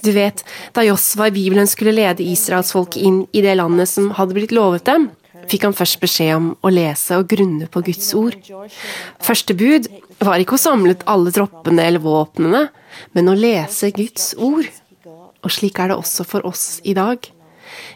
Du 0.04 0.10
vet, 0.16 0.42
da 0.76 0.84
Josva 0.84 1.30
i 1.30 1.36
Bibelen 1.36 1.68
skulle 1.70 1.94
lede 1.96 2.24
israelsfolket 2.24 3.00
inn 3.02 3.22
i 3.32 3.44
det 3.44 3.56
landet 3.56 3.90
som 3.90 4.12
hadde 4.16 4.36
blitt 4.36 4.54
lovet 4.54 4.86
dem, 4.88 5.10
fikk 5.46 5.66
han 5.68 5.76
først 5.76 6.00
beskjed 6.02 6.34
om 6.36 6.48
å 6.64 6.72
lese 6.72 7.18
og 7.20 7.28
grunne 7.30 7.68
på 7.70 7.82
Guds 7.86 8.10
ord. 8.18 8.36
Første 9.22 9.56
bud 9.56 9.88
var 10.24 10.42
ikke 10.42 10.56
å 10.56 10.62
samle 10.62 10.96
alle 11.08 11.32
troppene 11.34 11.86
eller 11.86 12.02
våpnene, 12.02 12.66
men 13.14 13.30
å 13.30 13.36
lese 13.38 13.92
Guds 13.94 14.32
ord. 14.36 14.68
Og 15.44 15.52
slik 15.52 15.78
er 15.78 15.92
det 15.92 16.00
også 16.00 16.26
for 16.26 16.46
oss 16.48 16.80
i 16.84 16.96
dag. 16.96 17.20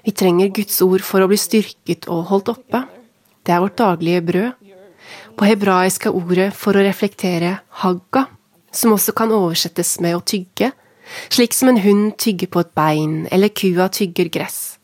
Vi 0.05 0.15
trenger 0.17 0.53
Guds 0.55 0.79
ord 0.85 1.03
for 1.05 1.25
å 1.25 1.29
bli 1.31 1.39
styrket 1.41 2.09
og 2.13 2.29
holdt 2.31 2.53
oppe. 2.53 2.85
Det 3.45 3.55
er 3.55 3.63
vårt 3.65 3.79
daglige 3.81 4.25
brød. 4.29 4.60
På 5.37 5.47
hebraisk 5.49 6.07
er 6.09 6.17
ordet 6.17 6.51
for 6.57 6.77
å 6.77 6.85
reflektere 6.85 7.59
hagga, 7.83 8.27
som 8.73 8.95
også 8.95 9.15
kan 9.17 9.33
oversettes 9.35 9.97
med 10.03 10.17
å 10.17 10.25
tygge, 10.25 10.73
slik 11.33 11.55
som 11.57 11.73
en 11.73 11.81
hund 11.83 12.17
tygger 12.23 12.51
på 12.53 12.63
et 12.63 12.73
bein 12.77 13.25
eller 13.33 13.51
kua 13.55 13.89
tygger 13.93 14.31
gress. 14.33 14.79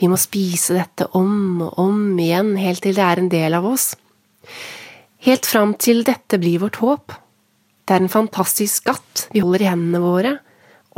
Vi 0.00 0.08
må 0.08 0.16
spise 0.20 0.76
dette 0.78 1.08
om 1.18 1.60
og 1.66 1.78
om 1.82 2.18
igjen 2.18 2.54
helt 2.60 2.82
til 2.84 2.96
det 2.96 3.04
er 3.04 3.20
en 3.20 3.30
del 3.32 3.56
av 3.58 3.66
oss. 3.68 3.92
Helt 5.26 5.46
fram 5.46 5.74
til 5.74 6.04
dette 6.06 6.38
blir 6.40 6.62
vårt 6.62 6.78
håp. 6.82 7.14
Det 7.84 7.96
er 7.96 8.04
en 8.04 8.12
fantastisk 8.12 8.84
skatt 8.84 9.26
vi 9.32 9.42
holder 9.42 9.64
i 9.64 9.72
hendene 9.72 10.04
våre, 10.04 10.38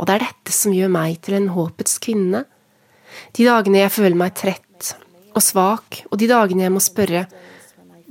Og 0.01 0.07
det 0.07 0.13
er 0.15 0.23
dette 0.23 0.53
som 0.55 0.73
gjør 0.73 0.89
meg 0.89 1.19
til 1.21 1.35
en 1.37 1.51
håpets 1.53 1.99
kvinne. 2.01 2.39
De 3.37 3.43
dagene 3.45 3.83
jeg 3.83 3.93
føler 3.93 4.17
meg 4.17 4.33
trett 4.33 4.95
og 5.35 5.43
svak, 5.45 5.99
og 6.09 6.17
de 6.17 6.29
dagene 6.31 6.63
jeg 6.65 6.73
må 6.73 6.81
spørre 6.81 7.27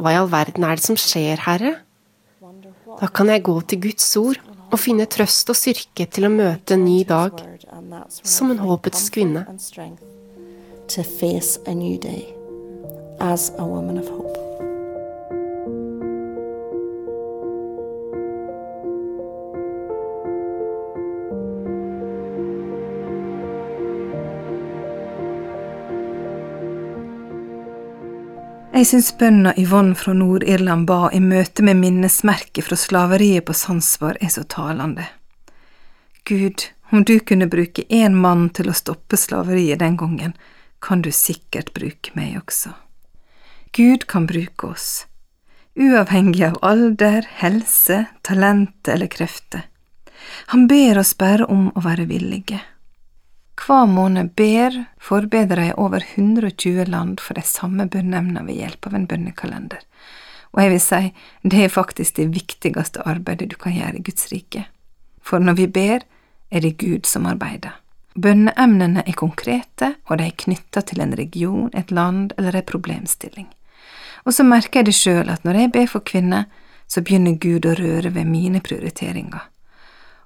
hva 0.00 0.14
i 0.14 0.18
all 0.18 0.30
verden 0.32 0.64
er 0.64 0.80
det 0.80 0.86
som 0.86 0.98
skjer, 0.98 1.42
Herre? 1.44 1.76
Da 3.00 3.08
kan 3.12 3.30
jeg 3.30 3.44
gå 3.46 3.56
til 3.68 3.82
Guds 3.84 4.08
ord 4.16 4.40
og 4.70 4.78
finne 4.80 5.06
trøst 5.10 5.50
og 5.52 5.58
styrke 5.58 6.06
til 6.10 6.26
å 6.26 6.32
møte 6.32 6.76
en 6.76 6.86
ny 6.86 7.02
dag 7.08 7.40
som 8.08 8.52
en 8.52 8.62
håpets 8.64 9.08
kvinne. 9.14 9.46
To 10.90 11.02
face 11.06 11.60
a 11.66 11.74
new 11.74 11.98
day 11.98 12.26
as 13.20 13.50
a 13.58 13.64
woman 13.64 13.98
of 13.98 14.08
hope. 14.08 14.49
Jeg 28.80 28.86
syns 28.88 29.10
bønna 29.20 29.50
Yvonne 29.60 29.92
fra 29.92 30.14
Nord-Irland 30.16 30.86
ba 30.88 31.10
i 31.12 31.18
møte 31.20 31.60
med 31.60 31.76
minnesmerket 31.82 32.64
fra 32.64 32.78
slaveriet 32.80 33.44
på 33.44 33.52
Sandsvar 33.52 34.16
er 34.24 34.30
så 34.32 34.40
talende. 34.48 35.04
Gud, 36.24 36.64
om 36.88 37.04
du 37.04 37.18
kunne 37.20 37.50
bruke 37.52 37.84
én 37.92 38.16
mann 38.16 38.46
til 38.56 38.70
å 38.72 38.76
stoppe 38.78 39.18
slaveriet 39.20 39.82
den 39.82 39.98
gangen, 40.00 40.32
kan 40.80 41.04
du 41.04 41.10
sikkert 41.12 41.74
bruke 41.76 42.14
meg 42.16 42.38
også. 42.40 42.72
Gud 43.76 44.08
kan 44.08 44.24
bruke 44.30 44.72
oss, 44.72 44.88
uavhengig 45.76 46.46
av 46.48 46.56
alder, 46.64 47.28
helse, 47.42 48.06
talent 48.24 48.88
eller 48.88 49.12
krefter. 49.12 49.68
Han 50.56 50.64
ber 50.72 51.04
oss 51.04 51.12
bare 51.20 51.44
om 51.52 51.68
å 51.76 51.84
være 51.84 52.08
villige. 52.08 52.64
Hver 53.70 53.86
måned 53.86 54.32
ber 54.34 54.74
forbedere 54.98 55.68
i 55.68 55.74
over 55.78 56.02
120 56.02 56.88
land 56.90 57.20
for 57.22 57.38
de 57.38 57.42
samme 57.46 57.84
bønneemnene 57.86 58.40
ved 58.42 58.56
hjelp 58.58 58.86
av 58.88 58.96
en 58.98 59.04
bønnekalender, 59.06 59.84
og 60.50 60.62
jeg 60.64 60.72
vil 60.72 60.80
si 60.82 60.98
det 61.52 61.60
er 61.62 61.70
faktisk 61.70 62.16
det 62.16 62.26
viktigste 62.34 63.04
arbeidet 63.06 63.52
du 63.52 63.54
kan 63.60 63.76
gjøre 63.76 64.00
i 64.00 64.02
Guds 64.08 64.26
rike, 64.32 64.64
for 65.22 65.38
når 65.38 65.58
vi 65.60 65.68
ber, 65.76 66.02
er 66.50 66.64
det 66.66 66.80
Gud 66.82 67.06
som 67.06 67.30
arbeider. 67.30 67.76
Bønneemnene 68.18 69.06
er 69.06 69.18
konkrete, 69.22 69.92
og 70.10 70.18
de 70.18 70.26
er 70.26 70.40
knytta 70.42 70.82
til 70.90 71.06
en 71.06 71.14
region, 71.14 71.70
et 71.70 71.94
land 71.94 72.34
eller 72.38 72.58
en 72.58 72.66
problemstilling. 72.66 73.46
Og 74.26 74.34
så 74.34 74.42
merker 74.42 74.80
jeg 74.80 74.90
det 74.90 74.98
sjøl 74.98 75.30
at 75.30 75.46
når 75.46 75.62
jeg 75.62 75.74
ber 75.78 75.86
for 75.94 76.02
kvinner, 76.02 76.50
så 76.90 77.06
begynner 77.06 77.38
Gud 77.38 77.70
å 77.70 77.78
røre 77.78 78.10
ved 78.18 78.26
mine 78.26 78.66
prioriteringer 78.66 79.46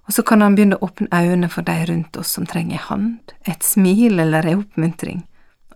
og 0.06 0.14
så 0.14 0.22
kan 0.22 0.42
han 0.44 0.56
begynne 0.56 0.76
å 0.76 0.88
åpne 0.88 1.08
øynene 1.12 1.48
for 1.52 1.64
de 1.66 1.76
rundt 1.88 2.16
oss 2.20 2.34
som 2.36 2.46
trenger 2.46 2.76
ei 2.76 2.86
hand, 2.88 3.34
et 3.48 3.64
smil 3.64 4.20
eller 4.20 4.46
ei 4.46 4.56
oppmuntring, 4.58 5.24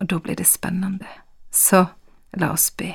og 0.00 0.10
da 0.12 0.18
blir 0.22 0.36
det 0.36 0.48
spennende. 0.48 1.08
Så 1.50 1.86
la 2.36 2.52
oss 2.52 2.68
be. 2.76 2.94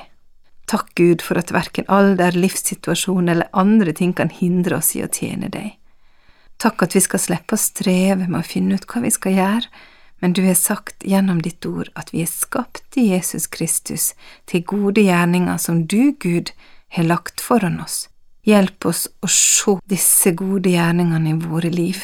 Takk 0.70 0.94
Gud 0.96 1.22
for 1.22 1.36
at 1.36 1.52
verken 1.52 1.88
alder, 1.92 2.36
livssituasjon 2.38 3.28
eller 3.28 3.50
andre 3.52 3.92
ting 3.92 4.14
kan 4.16 4.30
hindre 4.32 4.78
oss 4.78 4.94
i 4.96 5.02
å 5.04 5.10
tjene 5.10 5.50
deg. 5.52 5.74
Takk 6.62 6.86
at 6.86 6.94
vi 6.94 7.02
skal 7.04 7.20
slippe 7.20 7.58
å 7.58 7.60
streve 7.60 8.28
med 8.28 8.40
å 8.40 8.46
finne 8.46 8.78
ut 8.78 8.86
hva 8.88 9.02
vi 9.04 9.12
skal 9.12 9.36
gjøre, 9.36 9.68
men 10.22 10.32
du 10.32 10.40
har 10.46 10.56
sagt 10.56 11.04
gjennom 11.04 11.42
ditt 11.44 11.66
ord 11.66 11.90
at 11.98 12.14
vi 12.14 12.22
er 12.24 12.30
skapt 12.30 12.96
i 12.96 13.10
Jesus 13.10 13.50
Kristus 13.50 14.12
til 14.48 14.62
gode 14.64 15.02
gjerninger 15.04 15.58
som 15.60 15.82
du, 15.90 16.14
Gud, 16.16 16.54
har 16.94 17.10
lagt 17.10 17.42
foran 17.44 17.80
oss. 17.82 18.06
Hjelp 18.44 18.86
oss 18.86 19.06
å 19.24 19.28
se 19.30 19.78
disse 19.88 20.34
gode 20.36 20.74
gjerningene 20.74 21.32
i 21.32 21.38
våre 21.48 21.70
liv. 21.72 22.02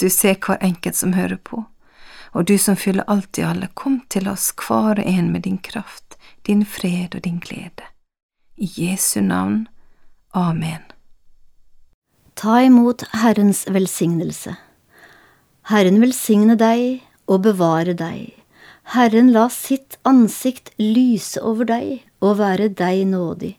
Du 0.00 0.08
ser 0.10 0.38
hver 0.40 0.62
enkelt 0.64 0.96
som 0.96 1.12
hører 1.12 1.36
på, 1.36 1.64
og 2.32 2.46
du 2.48 2.56
som 2.58 2.78
fyller 2.80 3.04
alt 3.12 3.38
i 3.38 3.44
alle, 3.44 3.68
kom 3.74 4.00
til 4.08 4.30
oss 4.30 4.50
hver 4.56 5.02
og 5.02 5.04
en 5.04 5.28
med 5.34 5.44
din 5.44 5.58
kraft, 5.60 6.16
din 6.48 6.64
fred 6.64 7.14
og 7.14 7.24
din 7.26 7.38
glede. 7.44 7.84
I 8.56 8.70
Jesu 8.76 9.20
navn. 9.20 9.66
Amen. 10.32 10.80
Ta 12.34 12.62
imot 12.64 13.04
Herrens 13.12 13.66
velsignelse. 13.68 14.56
Herren 15.68 16.00
velsigne 16.00 16.56
deg 16.56 17.02
og 17.28 17.44
bevare 17.44 17.92
deg. 17.92 18.32
Herren 18.96 19.28
la 19.34 19.46
sitt 19.52 19.98
ansikt 20.08 20.72
lyse 20.80 21.40
over 21.44 21.68
deg 21.68 22.00
og 22.24 22.38
være 22.40 22.72
deg 22.72 23.04
nådig. 23.12 23.58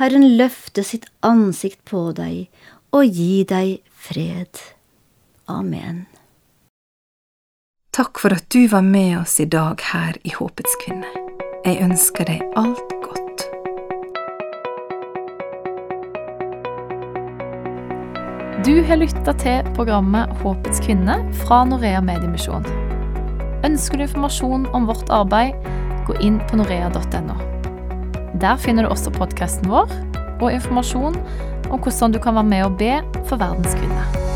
Herren 0.00 0.24
løfte 0.38 0.84
sitt 0.86 1.04
ansikt 1.20 1.82
på 1.88 2.10
deg 2.16 2.48
og 2.96 3.04
gi 3.12 3.44
deg 3.48 3.82
fred. 3.92 4.60
Amen. 5.52 6.06
Takk 7.92 8.22
for 8.22 8.32
at 8.32 8.46
du 8.48 8.64
var 8.72 8.84
med 8.86 9.18
oss 9.20 9.36
i 9.42 9.44
dag 9.44 9.82
her 9.92 10.16
i 10.24 10.32
Håpets 10.32 10.78
kvinne. 10.80 11.08
Jeg 11.66 11.82
ønsker 11.84 12.24
deg 12.24 12.40
alt 12.56 12.94
godt. 13.04 13.44
Du 18.64 18.74
har 18.88 18.96
lytta 18.96 19.36
til 19.44 19.72
programmet 19.76 20.32
Håpets 20.40 20.80
kvinne 20.80 21.20
fra 21.44 21.66
Norea 21.68 22.00
Mediemisjon. 22.00 22.64
Ønsker 23.66 24.00
du 24.00 24.08
informasjon 24.08 24.70
om 24.72 24.88
vårt 24.88 25.12
arbeid, 25.12 25.58
gå 26.08 26.16
inn 26.24 26.40
på 26.48 26.62
norea.no. 26.62 27.51
Der 28.42 28.58
finner 28.58 28.82
du 28.82 28.90
også 28.90 29.12
podkasten 29.14 29.70
vår 29.70 29.92
og 30.42 30.48
informasjon 30.50 31.14
om 31.70 31.78
hvordan 31.78 32.12
du 32.12 32.18
kan 32.18 32.34
være 32.34 32.50
med 32.50 32.64
og 32.66 32.76
be 32.80 32.96
for 33.28 33.38
verdens 33.38 33.76
kvinner. 33.78 34.31